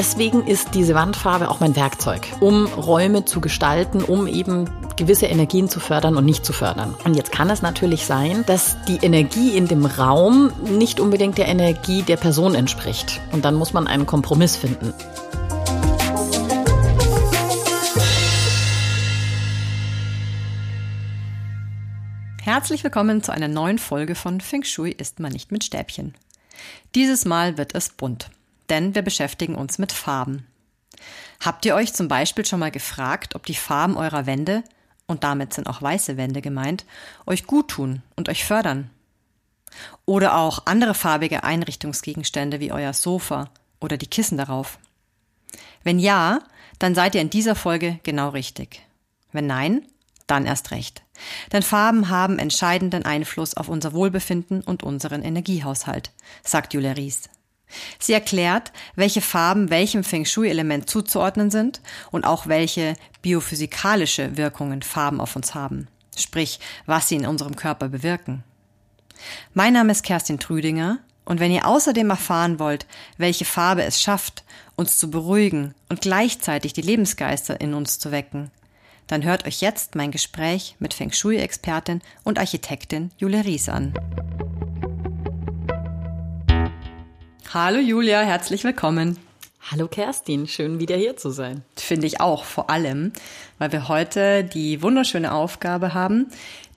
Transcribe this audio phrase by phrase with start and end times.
[0.00, 4.64] deswegen ist diese Wandfarbe auch mein Werkzeug, um Räume zu gestalten, um eben
[4.96, 6.94] gewisse Energien zu fördern und nicht zu fördern.
[7.04, 11.48] Und jetzt kann es natürlich sein, dass die Energie in dem Raum nicht unbedingt der
[11.48, 13.20] Energie der Person entspricht.
[13.32, 14.94] Und dann muss man einen Kompromiss finden.
[22.40, 26.14] Herzlich willkommen zu einer neuen Folge von Feng Shui isst man nicht mit Stäbchen.
[26.94, 28.30] Dieses Mal wird es bunt,
[28.70, 30.46] denn wir beschäftigen uns mit Farben.
[31.44, 34.62] Habt ihr euch zum Beispiel schon mal gefragt, ob die Farben eurer Wände,
[35.06, 36.84] und damit sind auch weiße Wände gemeint,
[37.26, 38.90] euch gut tun und euch fördern?
[40.04, 44.78] Oder auch andere farbige Einrichtungsgegenstände wie euer Sofa oder die Kissen darauf?
[45.82, 46.40] Wenn ja,
[46.78, 48.82] dann seid ihr in dieser Folge genau richtig.
[49.32, 49.86] Wenn nein,
[50.26, 51.02] dann erst recht.
[51.52, 56.12] Denn Farben haben entscheidenden Einfluss auf unser Wohlbefinden und unseren Energiehaushalt,
[56.42, 57.28] sagt Julia Ries.
[57.98, 65.20] Sie erklärt, welche Farben welchem Feng Shui-Element zuzuordnen sind und auch welche biophysikalische Wirkungen Farben
[65.20, 68.44] auf uns haben, sprich, was sie in unserem Körper bewirken.
[69.54, 72.86] Mein Name ist Kerstin Trüdinger und wenn ihr außerdem erfahren wollt,
[73.18, 74.44] welche Farbe es schafft,
[74.76, 78.50] uns zu beruhigen und gleichzeitig die Lebensgeister in uns zu wecken,
[79.06, 83.92] dann hört euch jetzt mein Gespräch mit Feng Shui-Expertin und Architektin Julia Ries an.
[87.52, 89.18] Hallo Julia, herzlich willkommen.
[89.72, 91.64] Hallo Kerstin, schön wieder hier zu sein.
[91.74, 93.12] Finde ich auch, vor allem,
[93.58, 96.28] weil wir heute die wunderschöne Aufgabe haben,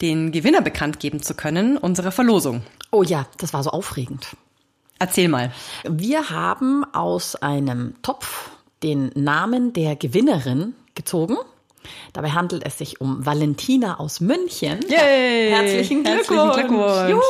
[0.01, 2.63] den Gewinner bekannt geben zu können, unserer Verlosung.
[2.89, 4.35] Oh ja, das war so aufregend.
[4.97, 5.51] Erzähl mal.
[5.87, 8.49] Wir haben aus einem Topf
[8.81, 11.37] den Namen der Gewinnerin gezogen
[12.13, 14.79] Dabei handelt es sich um Valentina aus München.
[14.87, 15.49] Yay!
[15.49, 16.57] Herzlichen Glückwunsch!
[16.57, 17.23] Herzlichen Glückwunsch.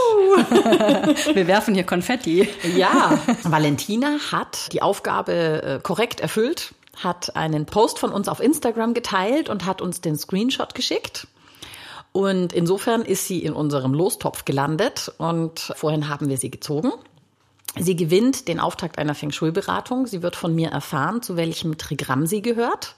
[1.36, 2.48] Wir werfen hier Konfetti.
[2.76, 8.94] Ja, Valentina hat die Aufgabe äh, korrekt erfüllt, hat einen Post von uns auf Instagram
[8.94, 11.28] geteilt und hat uns den Screenshot geschickt.
[12.12, 16.92] Und insofern ist sie in unserem Lostopf gelandet und vorhin haben wir sie gezogen.
[17.76, 20.06] Sie gewinnt den Auftakt einer Feng Shui-Beratung.
[20.06, 22.96] Sie wird von mir erfahren, zu welchem Trigramm sie gehört.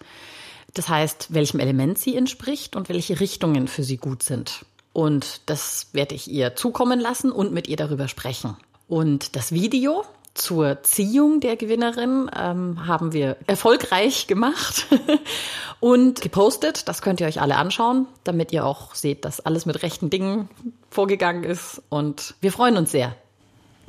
[0.74, 4.66] Das heißt, welchem Element sie entspricht und welche Richtungen für sie gut sind.
[4.94, 8.58] Und das werde ich ihr zukommen lassen und mit ihr darüber sprechen.
[8.88, 10.06] Und das Video
[10.36, 14.88] zur Ziehung der Gewinnerin ähm, haben wir erfolgreich gemacht
[15.80, 16.88] und gepostet.
[16.88, 20.50] Das könnt ihr euch alle anschauen, damit ihr auch seht, dass alles mit rechten Dingen
[20.90, 21.82] vorgegangen ist.
[21.90, 23.16] Und wir freuen uns sehr.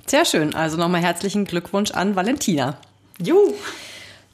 [0.07, 0.55] Sehr schön.
[0.55, 2.79] Also nochmal herzlichen Glückwunsch an Valentina.
[3.21, 3.55] Juhu.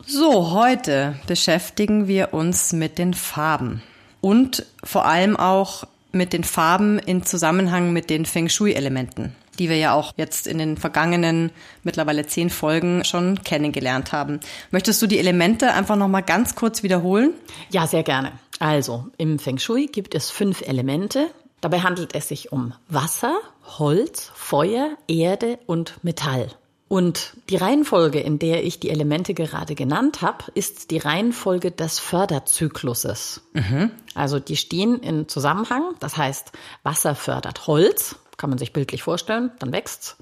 [0.06, 3.82] So, heute beschäftigen wir uns mit den Farben
[4.20, 9.76] und vor allem auch mit den Farben in Zusammenhang mit den Feng Shui-Elementen, die wir
[9.76, 11.50] ja auch jetzt in den vergangenen
[11.84, 14.40] mittlerweile zehn Folgen schon kennengelernt haben.
[14.72, 17.32] Möchtest du die Elemente einfach noch mal ganz kurz wiederholen?
[17.70, 18.32] Ja, sehr gerne.
[18.58, 21.30] Also im Feng Shui gibt es fünf Elemente.
[21.60, 23.36] Dabei handelt es sich um Wasser,
[23.78, 26.48] Holz, Feuer, Erde und Metall.
[26.92, 31.98] Und die Reihenfolge, in der ich die Elemente gerade genannt habe, ist die Reihenfolge des
[31.98, 33.40] Förderzykluses.
[33.54, 33.92] Mhm.
[34.14, 35.94] Also die stehen in Zusammenhang.
[36.00, 40.18] Das heißt, Wasser fördert Holz, kann man sich bildlich vorstellen, dann wächst's.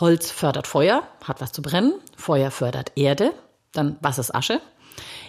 [0.00, 1.92] Holz fördert Feuer, hat was zu brennen.
[2.16, 3.32] Feuer fördert Erde,
[3.70, 4.60] dann was ist Asche.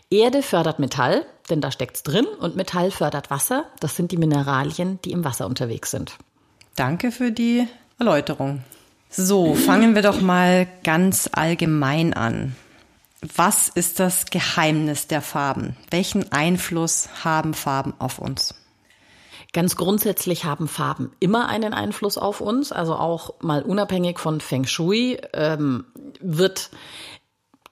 [0.09, 2.25] Erde fördert Metall, denn da steckt's drin.
[2.25, 3.65] Und Metall fördert Wasser.
[3.79, 6.17] Das sind die Mineralien, die im Wasser unterwegs sind.
[6.75, 7.67] Danke für die
[7.99, 8.63] Erläuterung.
[9.13, 12.55] So, fangen wir doch mal ganz allgemein an.
[13.35, 15.75] Was ist das Geheimnis der Farben?
[15.89, 18.55] Welchen Einfluss haben Farben auf uns?
[19.51, 24.66] Ganz grundsätzlich haben Farben immer einen Einfluss auf uns, also auch mal unabhängig von Feng
[24.66, 25.83] Shui ähm,
[26.22, 26.69] wird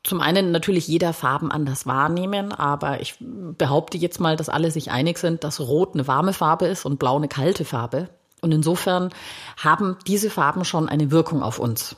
[0.04, 4.92] zum einen natürlich jeder Farben anders wahrnehmen, aber ich behaupte jetzt mal, dass alle sich
[4.92, 8.10] einig sind, dass Rot eine warme Farbe ist und Blau eine kalte Farbe.
[8.42, 9.10] Und insofern
[9.58, 11.96] haben diese Farben schon eine Wirkung auf uns.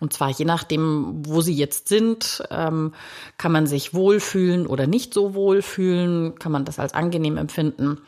[0.00, 2.94] Und zwar je nachdem, wo sie jetzt sind, ähm,
[3.36, 8.00] kann man sich wohlfühlen oder nicht so wohlfühlen, kann man das als angenehm empfinden.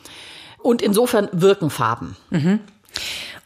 [0.59, 2.17] Und insofern wirken Farben.
[2.31, 2.61] Mhm.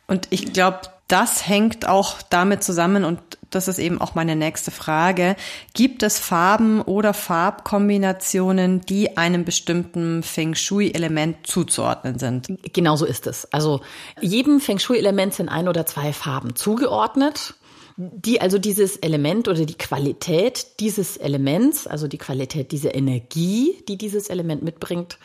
[0.06, 3.21] Und ich glaube, das hängt auch damit zusammen und
[3.55, 5.37] das ist eben auch meine nächste Frage.
[5.75, 12.49] Gibt es Farben oder Farbkombinationen, die einem bestimmten Feng Shui-Element zuzuordnen sind?
[12.73, 13.53] Genauso ist es.
[13.53, 13.81] Also
[14.21, 17.55] jedem Feng Shui-Element sind ein oder zwei Farben zugeordnet
[17.97, 23.97] die also dieses Element oder die Qualität dieses Elements, also die Qualität dieser Energie, die
[23.97, 25.19] dieses Element mitbringt,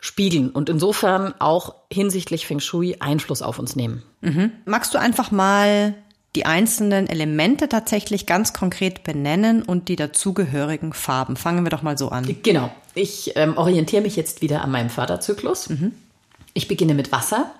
[0.00, 4.02] spiegeln und insofern auch hinsichtlich Feng Shui Einfluss auf uns nehmen.
[4.22, 4.52] Mhm.
[4.64, 5.94] Magst du einfach mal
[6.36, 11.36] die einzelnen Elemente tatsächlich ganz konkret benennen und die dazugehörigen Farben.
[11.36, 12.36] Fangen wir doch mal so an.
[12.42, 12.70] Genau.
[12.94, 15.68] Ich ähm, orientiere mich jetzt wieder an meinem Förderzyklus.
[15.70, 15.92] Mhm.
[16.54, 17.50] Ich beginne mit Wasser.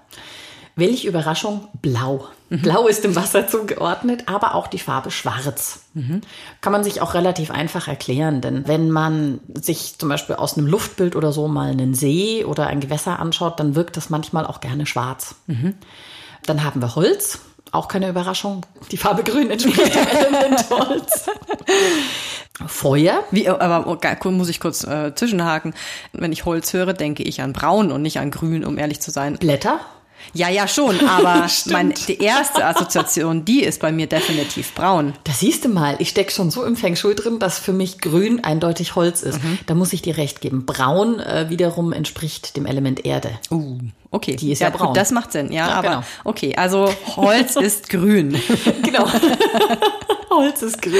[0.76, 1.68] Welche Überraschung?
[1.82, 2.28] Blau.
[2.48, 2.62] Mhm.
[2.62, 5.80] Blau ist dem Wasser zugeordnet, aber auch die Farbe Schwarz.
[5.94, 6.20] Mhm.
[6.60, 10.68] Kann man sich auch relativ einfach erklären, denn wenn man sich zum Beispiel aus einem
[10.68, 14.60] Luftbild oder so mal einen See oder ein Gewässer anschaut, dann wirkt das manchmal auch
[14.60, 15.34] gerne schwarz.
[15.48, 15.74] Mhm.
[16.46, 17.40] Dann haben wir Holz.
[17.72, 18.66] Auch keine Überraschung.
[18.90, 21.26] Die Farbe Grün entspricht dem Element Holz.
[22.66, 23.24] Feuer.
[23.30, 25.74] Wie, aber oh, muss ich kurz äh, zwischenhaken.
[26.12, 29.10] Wenn ich Holz höre, denke ich an Braun und nicht an Grün, um ehrlich zu
[29.10, 29.36] sein.
[29.38, 29.80] Blätter?
[30.32, 35.14] Ja, ja, schon, aber mein, die erste Assoziation, die ist bei mir definitiv braun.
[35.24, 37.98] Da siehst du mal, ich stecke schon so im Feng Shui drin, dass für mich
[37.98, 39.42] grün eindeutig Holz ist.
[39.42, 39.58] Mhm.
[39.66, 40.66] Da muss ich dir recht geben.
[40.66, 43.30] Braun äh, wiederum entspricht dem Element Erde.
[43.50, 43.78] Uh,
[44.10, 44.36] okay.
[44.36, 44.88] Die ist ja, ja braun.
[44.88, 46.02] Gut, das macht Sinn, ja, ja aber genau.
[46.24, 48.40] okay, also Holz ist grün.
[48.82, 49.06] genau.
[50.30, 50.94] Holz ist grün.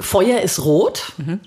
[0.00, 1.12] Feuer ist rot.
[1.18, 1.40] Mhm.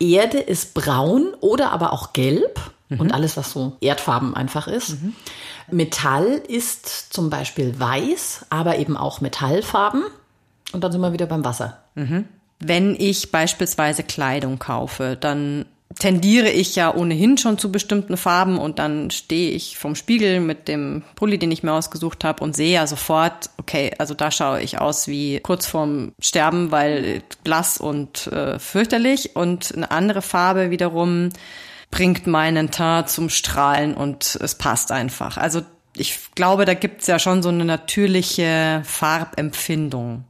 [0.00, 2.60] Erde ist braun oder aber auch gelb.
[2.88, 3.00] Mhm.
[3.00, 5.00] Und alles, was so Erdfarben einfach ist.
[5.02, 5.14] Mhm.
[5.70, 10.04] Metall ist zum Beispiel weiß, aber eben auch Metallfarben.
[10.72, 11.82] Und dann sind wir wieder beim Wasser.
[11.94, 12.24] Mhm.
[12.60, 15.66] Wenn ich beispielsweise Kleidung kaufe, dann
[15.98, 20.68] tendiere ich ja ohnehin schon zu bestimmten Farben und dann stehe ich vom Spiegel mit
[20.68, 24.60] dem Pulli, den ich mir ausgesucht habe und sehe ja sofort, okay, also da schaue
[24.60, 30.70] ich aus wie kurz vorm Sterben, weil blass und äh, fürchterlich und eine andere Farbe
[30.70, 31.30] wiederum
[31.90, 35.36] bringt meinen Teint zum Strahlen und es passt einfach.
[35.36, 35.62] Also
[35.96, 40.24] ich glaube, da gibt's ja schon so eine natürliche Farbempfindung.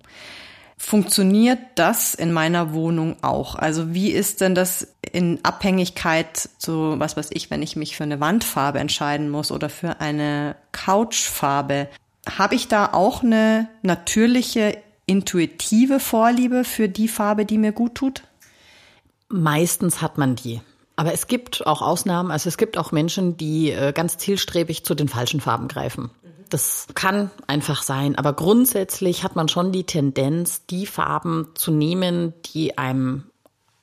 [0.80, 3.56] Funktioniert das in meiner Wohnung auch?
[3.56, 8.04] Also wie ist denn das in Abhängigkeit zu, was weiß ich, wenn ich mich für
[8.04, 11.88] eine Wandfarbe entscheiden muss oder für eine Couchfarbe?
[12.38, 18.22] Habe ich da auch eine natürliche, intuitive Vorliebe für die Farbe, die mir gut tut?
[19.28, 20.60] Meistens hat man die.
[20.98, 22.32] Aber es gibt auch Ausnahmen.
[22.32, 26.10] Also es gibt auch Menschen, die äh, ganz zielstrebig zu den falschen Farben greifen.
[26.50, 28.16] Das kann einfach sein.
[28.16, 33.26] Aber grundsätzlich hat man schon die Tendenz, die Farben zu nehmen, die einem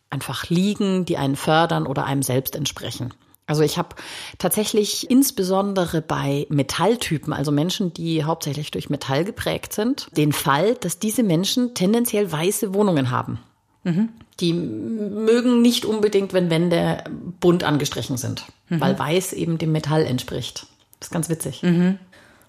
[0.10, 3.14] einfach liegen, die einen fördern oder einem selbst entsprechen.
[3.48, 3.96] Also ich habe
[4.38, 11.00] tatsächlich insbesondere bei Metalltypen, also Menschen, die hauptsächlich durch Metall geprägt sind, den Fall, dass
[11.00, 13.40] diese Menschen tendenziell weiße Wohnungen haben.
[13.86, 14.10] Mhm.
[14.42, 17.04] Die mögen nicht unbedingt, wenn Wände
[17.40, 18.82] bunt angestrichen sind, mhm.
[18.82, 20.68] weil weiß eben dem Metall entspricht.
[21.00, 21.64] Das ist ganz witzig.
[21.64, 22.00] Mhm.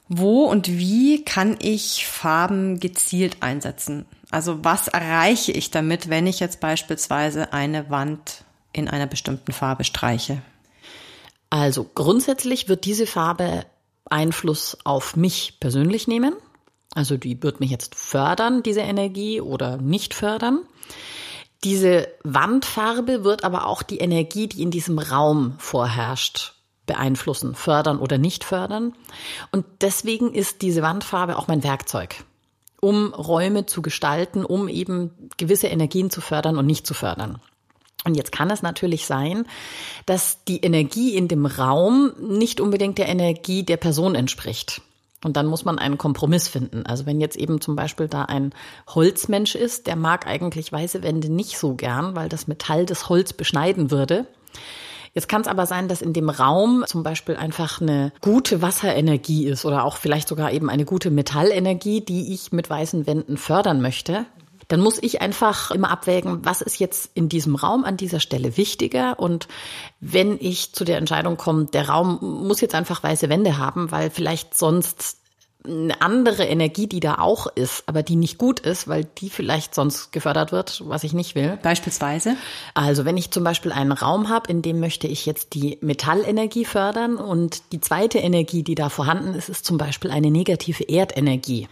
[0.09, 4.07] Wo und wie kann ich Farben gezielt einsetzen?
[4.31, 9.85] Also was erreiche ich damit, wenn ich jetzt beispielsweise eine Wand in einer bestimmten Farbe
[9.85, 10.43] streiche?
[11.51, 13.67] Also grundsätzlich wird diese Farbe
[14.09, 16.35] Einfluss auf mich persönlich nehmen.
[16.95, 20.61] Also die wird mich jetzt fördern, diese Energie, oder nicht fördern.
[21.65, 26.55] Diese Wandfarbe wird aber auch die Energie, die in diesem Raum vorherrscht,
[26.87, 28.95] beeinflussen, fördern oder nicht fördern.
[29.53, 32.25] Und deswegen ist diese Wandfarbe auch mein Werkzeug,
[32.81, 37.41] um Räume zu gestalten, um eben gewisse Energien zu fördern und nicht zu fördern.
[38.05, 39.47] Und jetzt kann es natürlich sein,
[40.07, 44.81] dass die Energie in dem Raum nicht unbedingt der Energie der Person entspricht.
[45.25, 46.85] Und dann muss man einen Kompromiss finden.
[46.87, 48.53] Also wenn jetzt eben zum Beispiel da ein
[48.89, 53.33] Holzmensch ist, der mag eigentlich weiße Wände nicht so gern, weil das Metall das Holz
[53.33, 54.27] beschneiden würde.
[55.15, 59.47] Jetzt kann es aber sein, dass in dem Raum zum Beispiel einfach eine gute Wasserenergie
[59.47, 63.81] ist oder auch vielleicht sogar eben eine gute Metallenergie, die ich mit weißen Wänden fördern
[63.81, 64.27] möchte
[64.69, 68.57] dann muss ich einfach immer abwägen, was ist jetzt in diesem Raum an dieser Stelle
[68.57, 69.19] wichtiger.
[69.19, 69.49] Und
[70.01, 74.11] wenn ich zu der Entscheidung komme, der Raum muss jetzt einfach weiße Wände haben, weil
[74.11, 75.19] vielleicht sonst
[75.67, 79.75] eine andere Energie, die da auch ist, aber die nicht gut ist, weil die vielleicht
[79.75, 81.59] sonst gefördert wird, was ich nicht will.
[81.63, 82.37] Beispielsweise?
[82.75, 86.65] Also wenn ich zum Beispiel einen Raum habe, in dem möchte ich jetzt die Metallenergie
[86.65, 91.69] fördern und die zweite Energie, die da vorhanden ist, ist zum Beispiel eine negative Erdenergie.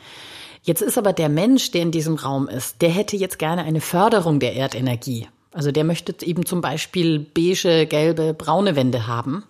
[0.64, 3.82] Jetzt ist aber der Mensch, der in diesem Raum ist, der hätte jetzt gerne eine
[3.82, 5.28] Förderung der Erdenergie.
[5.52, 9.44] Also der möchte eben zum Beispiel beige, gelbe, braune Wände haben.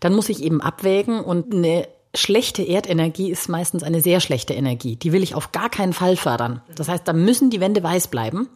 [0.00, 4.96] Dann muss ich eben abwägen und eine schlechte Erdenergie ist meistens eine sehr schlechte Energie.
[4.96, 6.62] Die will ich auf gar keinen Fall fördern.
[6.74, 8.48] Das heißt, da müssen die Wände weiß bleiben.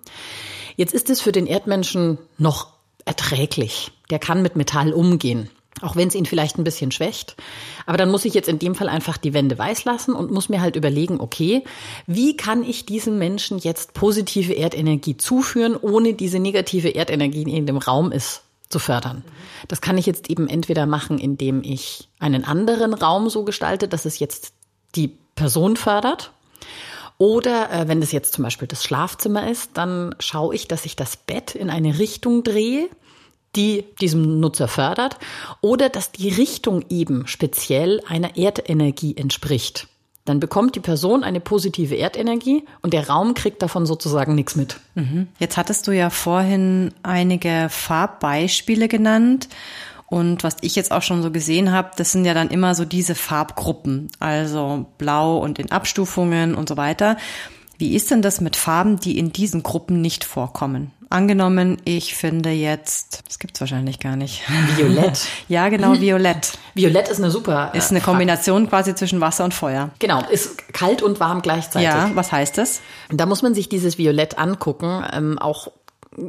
[0.77, 2.69] Jetzt ist es für den Erdmenschen noch
[3.05, 3.93] erträglich.
[4.09, 5.51] Der kann mit Metall umgehen
[5.83, 7.37] auch wenn es ihn vielleicht ein bisschen schwächt.
[7.87, 10.49] Aber dann muss ich jetzt in dem Fall einfach die Wände weiß lassen und muss
[10.49, 11.65] mir halt überlegen, okay,
[12.07, 17.79] wie kann ich diesem Menschen jetzt positive Erdenergie zuführen, ohne diese negative Erdenergie, in dem
[17.79, 19.25] Raum ist, zu fördern.
[19.69, 24.05] Das kann ich jetzt eben entweder machen, indem ich einen anderen Raum so gestalte, dass
[24.05, 24.53] es jetzt
[24.95, 26.33] die Person fördert.
[27.19, 30.97] Oder äh, wenn es jetzt zum Beispiel das Schlafzimmer ist, dann schaue ich, dass ich
[30.97, 32.89] das Bett in eine Richtung drehe,
[33.57, 35.19] die diesem Nutzer fördert,
[35.61, 39.89] oder dass die Richtung eben speziell einer Erdenergie entspricht.
[40.25, 44.79] Dann bekommt die Person eine positive Erdenergie und der Raum kriegt davon sozusagen nichts mit.
[44.95, 45.29] Mhm.
[45.39, 49.49] Jetzt hattest du ja vorhin einige Farbbeispiele genannt.
[50.07, 52.85] Und was ich jetzt auch schon so gesehen habe, das sind ja dann immer so
[52.85, 57.17] diese Farbgruppen, also blau und in Abstufungen und so weiter.
[57.81, 60.93] Wie ist denn das mit Farben, die in diesen Gruppen nicht vorkommen?
[61.09, 64.43] Angenommen, ich finde jetzt, das gibt's wahrscheinlich gar nicht.
[64.77, 65.27] Violett.
[65.49, 66.59] ja, genau, Violett.
[66.75, 67.71] Violett ist eine super.
[67.73, 69.89] Äh, ist eine Kombination quasi zwischen Wasser und Feuer.
[69.99, 71.89] Genau, ist kalt und warm gleichzeitig.
[71.89, 72.83] Ja, was heißt das?
[73.09, 75.03] Da muss man sich dieses Violett angucken.
[75.11, 75.69] Ähm, auch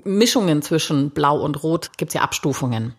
[0.06, 2.94] Mischungen zwischen Blau und Rot gibt's ja Abstufungen.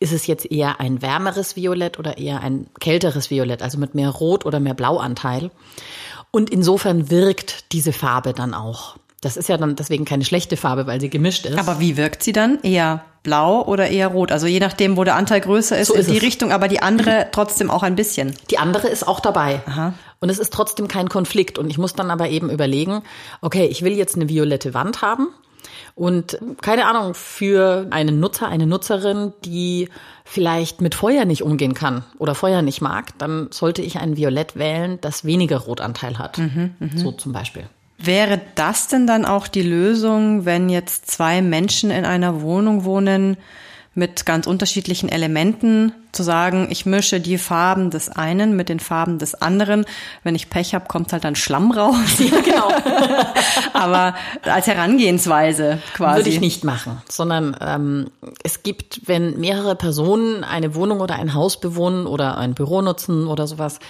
[0.00, 4.08] Ist es jetzt eher ein wärmeres Violett oder eher ein kälteres Violett, also mit mehr
[4.08, 5.52] Rot oder mehr Blauanteil?
[6.30, 8.96] Und insofern wirkt diese Farbe dann auch.
[9.20, 11.58] Das ist ja dann deswegen keine schlechte Farbe, weil sie gemischt ist.
[11.58, 12.58] Aber wie wirkt sie dann?
[12.62, 14.32] Eher blau oder eher rot?
[14.32, 16.24] Also je nachdem, wo der Anteil größer ist, so ist in die es.
[16.24, 18.34] Richtung, aber die andere trotzdem auch ein bisschen.
[18.50, 19.60] Die andere ist auch dabei.
[19.66, 19.92] Aha.
[20.20, 21.58] Und es ist trotzdem kein Konflikt.
[21.58, 23.02] Und ich muss dann aber eben überlegen,
[23.42, 25.28] okay, ich will jetzt eine violette Wand haben
[25.94, 29.88] und keine Ahnung, für einen Nutzer, eine Nutzerin, die
[30.24, 34.56] vielleicht mit Feuer nicht umgehen kann oder Feuer nicht mag, dann sollte ich ein Violett
[34.56, 36.38] wählen, das weniger Rotanteil hat.
[36.38, 36.88] Mhm, mh.
[36.96, 37.64] So zum Beispiel.
[37.98, 43.36] Wäre das denn dann auch die Lösung, wenn jetzt zwei Menschen in einer Wohnung wohnen,
[43.94, 49.18] mit ganz unterschiedlichen Elementen zu sagen, ich mische die Farben des einen mit den Farben
[49.18, 49.84] des anderen.
[50.22, 52.18] Wenn ich Pech habe, kommt halt dann Schlamm raus.
[52.18, 52.68] Ja, genau.
[53.72, 56.18] Aber als Herangehensweise quasi.
[56.18, 58.10] Würde ich nicht machen, sondern ähm,
[58.44, 63.26] es gibt, wenn mehrere Personen eine Wohnung oder ein Haus bewohnen oder ein Büro nutzen
[63.26, 63.80] oder sowas,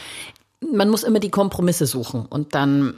[0.72, 2.94] man muss immer die Kompromisse suchen und dann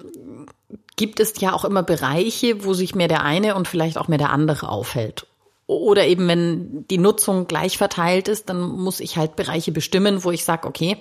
[0.96, 4.18] gibt es ja auch immer Bereiche, wo sich mehr der eine und vielleicht auch mehr
[4.18, 5.26] der andere aufhält.
[5.66, 10.30] Oder eben, wenn die Nutzung gleich verteilt ist, dann muss ich halt Bereiche bestimmen, wo
[10.30, 10.98] ich sage, okay,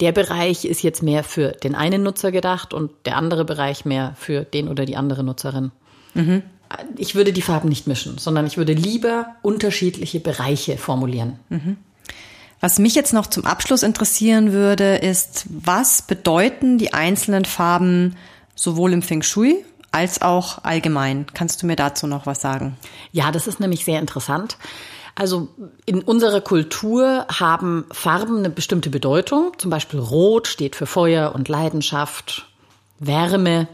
[0.00, 4.14] der Bereich ist jetzt mehr für den einen Nutzer gedacht und der andere Bereich mehr
[4.16, 5.70] für den oder die andere Nutzerin.
[6.14, 6.42] Mhm.
[6.96, 11.38] Ich würde die Farben nicht mischen, sondern ich würde lieber unterschiedliche Bereiche formulieren.
[11.48, 11.76] Mhm.
[12.60, 18.16] Was mich jetzt noch zum Abschluss interessieren würde, ist, was bedeuten die einzelnen Farben
[18.54, 21.26] sowohl im Feng Shui als auch allgemein.
[21.32, 22.76] Kannst du mir dazu noch was sagen?
[23.12, 24.58] Ja, das ist nämlich sehr interessant.
[25.14, 25.48] Also
[25.86, 29.52] in unserer Kultur haben Farben eine bestimmte Bedeutung.
[29.58, 32.48] Zum Beispiel Rot steht für Feuer und Leidenschaft,
[32.98, 33.68] Wärme.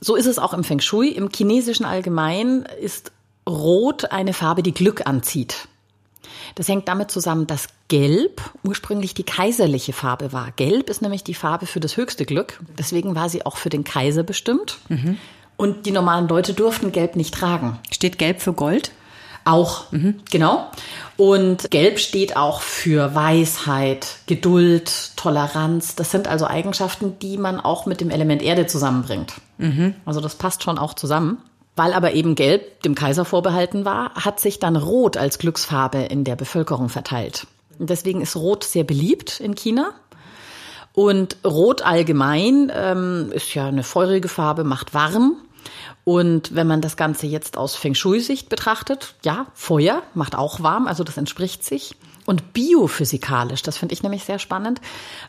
[0.00, 1.10] So ist es auch im Feng Shui.
[1.10, 3.12] Im chinesischen Allgemein ist
[3.46, 5.68] Rot eine Farbe, die Glück anzieht.
[6.54, 10.52] Das hängt damit zusammen, dass Gelb ursprünglich die kaiserliche Farbe war.
[10.52, 12.60] Gelb ist nämlich die Farbe für das höchste Glück.
[12.78, 14.78] Deswegen war sie auch für den Kaiser bestimmt.
[14.88, 15.18] Mhm.
[15.60, 17.78] Und die normalen Leute durften Gelb nicht tragen.
[17.90, 18.92] Steht Gelb für Gold?
[19.44, 20.14] Auch, mhm.
[20.30, 20.70] genau.
[21.18, 25.96] Und Gelb steht auch für Weisheit, Geduld, Toleranz.
[25.96, 29.34] Das sind also Eigenschaften, die man auch mit dem Element Erde zusammenbringt.
[29.58, 29.96] Mhm.
[30.06, 31.42] Also das passt schon auch zusammen.
[31.76, 36.24] Weil aber eben Gelb dem Kaiser vorbehalten war, hat sich dann Rot als Glücksfarbe in
[36.24, 37.46] der Bevölkerung verteilt.
[37.78, 39.92] Deswegen ist Rot sehr beliebt in China.
[40.94, 45.36] Und Rot allgemein ähm, ist ja eine feurige Farbe, macht warm.
[46.04, 50.86] Und wenn man das Ganze jetzt aus Feng Shui-Sicht betrachtet, ja, Feuer macht auch warm,
[50.86, 51.96] also das entspricht sich.
[52.26, 54.80] Und biophysikalisch, das finde ich nämlich sehr spannend,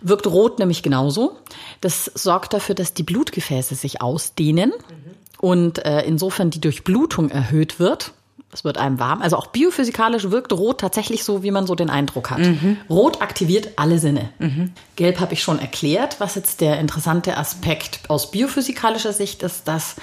[0.02, 1.38] wirkt Rot nämlich genauso.
[1.80, 5.40] Das sorgt dafür, dass die Blutgefäße sich ausdehnen mhm.
[5.40, 8.14] und äh, insofern die Durchblutung erhöht wird.
[8.54, 9.22] Es wird einem warm.
[9.22, 12.40] Also auch biophysikalisch wirkt Rot tatsächlich so, wie man so den Eindruck hat.
[12.40, 12.78] Mhm.
[12.90, 14.30] Rot aktiviert alle Sinne.
[14.40, 14.74] Mhm.
[14.96, 16.20] Gelb habe ich schon erklärt.
[16.20, 19.96] Was jetzt der interessante Aspekt aus biophysikalischer Sicht ist, dass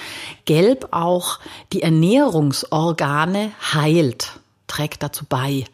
[0.47, 1.39] Gelb auch
[1.73, 4.33] die Ernährungsorgane heilt,
[4.67, 5.65] trägt dazu bei.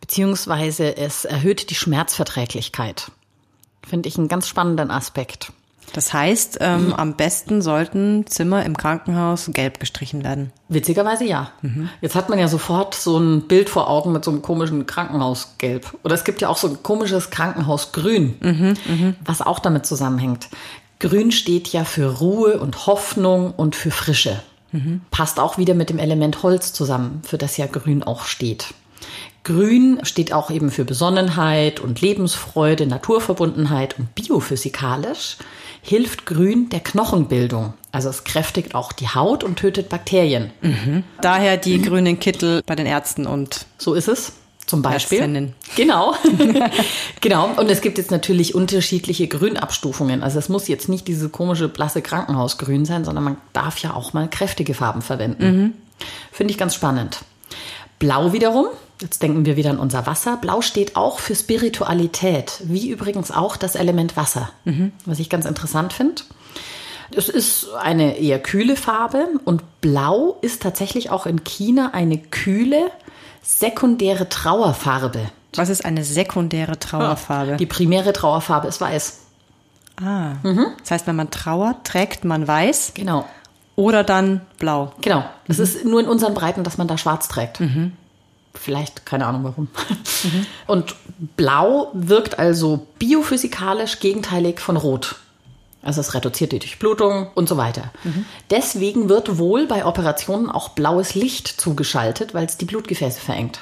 [0.00, 3.10] Beziehungsweise es erhöht die Schmerzverträglichkeit.
[3.86, 5.52] Finde ich einen ganz spannenden Aspekt.
[5.92, 6.92] Das heißt, ähm, mhm.
[6.94, 10.52] am besten sollten Zimmer im Krankenhaus gelb gestrichen werden.
[10.68, 11.50] Witzigerweise ja.
[11.62, 11.88] Mhm.
[12.00, 15.96] Jetzt hat man ja sofort so ein Bild vor Augen mit so einem komischen Krankenhausgelb.
[16.04, 20.48] Oder es gibt ja auch so ein komisches Krankenhausgrün, mhm, mhm, was auch damit zusammenhängt.
[21.00, 24.40] Grün steht ja für Ruhe und Hoffnung und für Frische.
[24.72, 25.00] Mhm.
[25.10, 28.74] Passt auch wieder mit dem Element Holz zusammen, für das ja Grün auch steht.
[29.48, 35.38] Grün steht auch eben für Besonnenheit und Lebensfreude, Naturverbundenheit und biophysikalisch
[35.80, 37.72] hilft Grün der Knochenbildung.
[37.90, 40.50] Also es kräftigt auch die Haut und tötet Bakterien.
[40.60, 41.02] Mhm.
[41.22, 43.64] Daher die grünen Kittel bei den Ärzten und.
[43.78, 44.34] So ist es.
[44.66, 45.20] Zum Beispiel.
[45.20, 45.54] Ärztinnen.
[45.76, 46.14] Genau.
[47.22, 47.48] genau.
[47.56, 50.22] Und es gibt jetzt natürlich unterschiedliche Grünabstufungen.
[50.22, 54.12] Also es muss jetzt nicht diese komische blasse Krankenhausgrün sein, sondern man darf ja auch
[54.12, 55.72] mal kräftige Farben verwenden.
[56.32, 57.20] Finde ich ganz spannend.
[57.98, 58.66] Blau wiederum,
[59.00, 60.36] jetzt denken wir wieder an unser Wasser.
[60.36, 64.50] Blau steht auch für Spiritualität, wie übrigens auch das Element Wasser,
[65.06, 66.22] was ich ganz interessant finde.
[67.10, 72.90] Es ist eine eher kühle Farbe und Blau ist tatsächlich auch in China eine kühle,
[73.42, 75.20] sekundäre Trauerfarbe.
[75.54, 77.56] Was ist eine sekundäre Trauerfarbe?
[77.56, 79.20] Die primäre Trauerfarbe ist weiß.
[80.02, 80.32] ah.
[80.82, 83.24] Das heißt, wenn man trauert, trägt man weiß Genau.
[83.74, 84.92] oder dann blau.
[85.00, 85.24] Genau.
[85.48, 87.60] Es ist nur in unseren Breiten, dass man da schwarz trägt.
[88.58, 89.68] Vielleicht, keine Ahnung warum.
[90.66, 90.94] Und
[91.36, 95.16] blau wirkt also biophysikalisch gegenteilig von rot.
[95.80, 97.92] Also es reduziert die Durchblutung und so weiter.
[98.50, 103.60] Deswegen wird wohl bei Operationen auch blaues Licht zugeschaltet, weil es die Blutgefäße verengt.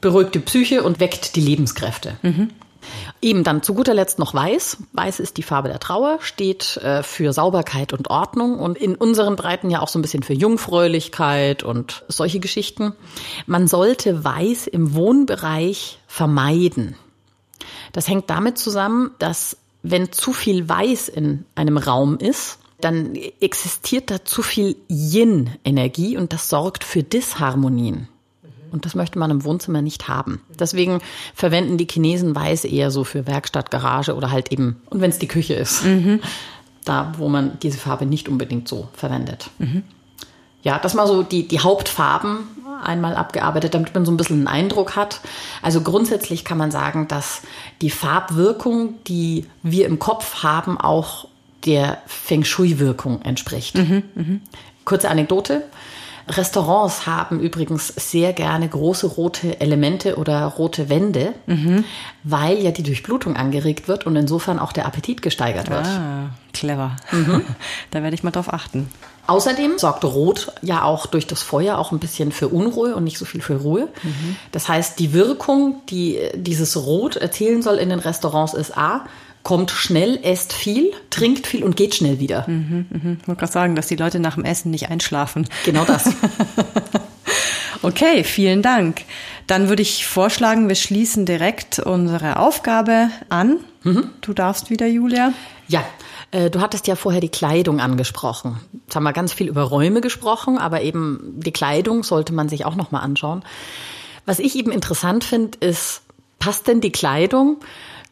[0.00, 2.16] Beruhigt die Psyche und weckt die Lebenskräfte.
[3.20, 4.78] Eben dann zu guter Letzt noch Weiß.
[4.92, 9.36] Weiß ist die Farbe der Trauer, steht äh, für Sauberkeit und Ordnung und in unseren
[9.36, 12.94] Breiten ja auch so ein bisschen für Jungfräulichkeit und solche Geschichten.
[13.46, 16.96] Man sollte Weiß im Wohnbereich vermeiden.
[17.92, 24.10] Das hängt damit zusammen, dass wenn zu viel Weiß in einem Raum ist, dann existiert
[24.10, 28.08] da zu viel Yin-Energie und das sorgt für Disharmonien.
[28.74, 30.40] Und das möchte man im Wohnzimmer nicht haben.
[30.58, 31.00] Deswegen
[31.32, 35.20] verwenden die Chinesen Weiß eher so für Werkstatt, Garage oder halt eben, und wenn es
[35.20, 35.84] die Küche ist,
[36.84, 39.48] da wo man diese Farbe nicht unbedingt so verwendet.
[40.64, 42.38] Ja, das mal so die, die Hauptfarben
[42.82, 45.20] einmal abgearbeitet, damit man so ein bisschen einen Eindruck hat.
[45.62, 47.42] Also grundsätzlich kann man sagen, dass
[47.80, 51.28] die Farbwirkung, die wir im Kopf haben, auch
[51.64, 53.78] der Feng Shui-Wirkung entspricht.
[54.84, 55.62] Kurze Anekdote.
[56.28, 61.34] Restaurants haben übrigens sehr gerne große rote Elemente oder rote Wände,
[62.22, 65.86] weil ja die Durchblutung angeregt wird und insofern auch der Appetit gesteigert wird.
[65.86, 66.96] Ah, clever.
[67.90, 68.88] da werde ich mal drauf achten.
[69.26, 73.18] Außerdem sorgt Rot ja auch durch das Feuer auch ein bisschen für Unruhe und nicht
[73.18, 73.88] so viel für Ruhe.
[74.52, 79.06] Das heißt, die Wirkung, die dieses Rot erzielen soll in den Restaurants ist A,
[79.42, 82.46] kommt schnell, esst viel, trinkt viel und geht schnell wieder.
[82.48, 85.48] Ich wollte gerade sagen, dass die Leute nach dem Essen nicht einschlafen.
[85.64, 86.04] Genau das.
[87.82, 89.02] Okay, vielen Dank.
[89.46, 93.58] Dann würde ich vorschlagen, wir schließen direkt unsere Aufgabe an.
[94.22, 95.34] Du darfst wieder, Julia.
[95.68, 95.84] Ja,
[96.34, 98.58] du hattest ja vorher die Kleidung angesprochen.
[98.84, 102.64] Jetzt haben wir ganz viel über Räume gesprochen, aber eben die Kleidung sollte man sich
[102.64, 103.44] auch noch mal anschauen.
[104.26, 106.02] Was ich eben interessant finde, ist,
[106.38, 107.58] passt denn die Kleidung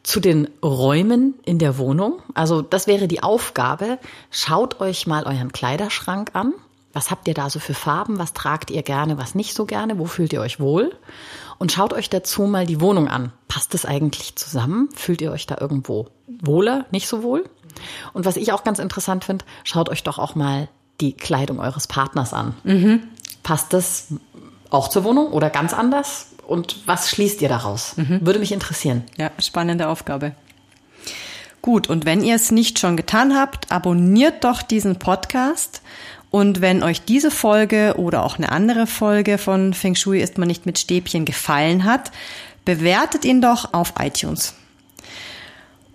[0.03, 2.21] zu den Räumen in der Wohnung?
[2.33, 3.99] Also das wäre die Aufgabe.
[4.31, 6.53] Schaut euch mal euren Kleiderschrank an.
[6.93, 8.19] Was habt ihr da so für Farben?
[8.19, 9.97] Was tragt ihr gerne, was nicht so gerne?
[9.97, 10.95] Wo fühlt ihr euch wohl?
[11.57, 13.31] Und schaut euch dazu mal die Wohnung an.
[13.47, 14.89] Passt es eigentlich zusammen?
[14.93, 17.45] Fühlt ihr euch da irgendwo wohler, nicht so wohl?
[18.13, 20.67] Und was ich auch ganz interessant finde, schaut euch doch auch mal
[21.01, 22.53] die Kleidung eures Partners an.
[23.43, 24.07] Passt das
[24.69, 26.27] auch zur Wohnung oder ganz anders?
[26.47, 27.93] Und was schließt ihr daraus?
[27.95, 29.03] Würde mich interessieren.
[29.17, 30.33] Ja, spannende Aufgabe.
[31.61, 35.81] Gut, und wenn ihr es nicht schon getan habt, abonniert doch diesen Podcast.
[36.29, 40.47] Und wenn euch diese Folge oder auch eine andere Folge von Feng Shui ist man
[40.47, 42.11] nicht mit Stäbchen gefallen hat,
[42.65, 44.55] bewertet ihn doch auf iTunes.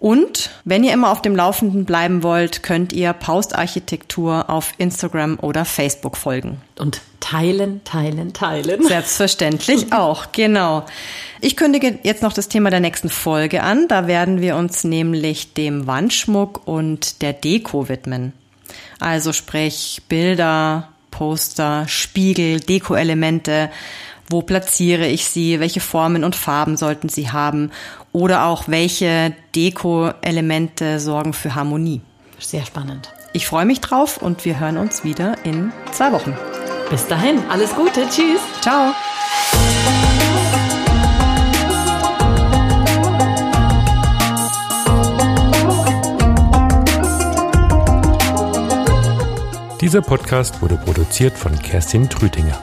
[0.00, 5.64] Und wenn ihr immer auf dem Laufenden bleiben wollt, könnt ihr Paustarchitektur auf Instagram oder
[5.64, 6.60] Facebook folgen.
[6.78, 8.86] Und teilen, teilen, teilen.
[8.86, 10.86] Selbstverständlich auch, genau.
[11.40, 13.88] Ich kündige jetzt noch das Thema der nächsten Folge an.
[13.88, 18.32] Da werden wir uns nämlich dem Wandschmuck und der Deko widmen.
[19.00, 23.70] Also sprich Bilder, Poster, Spiegel, Dekoelemente.
[24.30, 25.58] Wo platziere ich sie?
[25.58, 27.70] Welche Formen und Farben sollten sie haben?
[28.18, 32.00] Oder auch welche Deko-Elemente sorgen für Harmonie?
[32.40, 33.12] Sehr spannend.
[33.32, 36.36] Ich freue mich drauf und wir hören uns wieder in zwei Wochen.
[36.90, 38.40] Bis dahin, alles Gute, tschüss.
[38.60, 38.92] Ciao!
[49.80, 52.58] Dieser Podcast wurde produziert von Kerstin Trütinger.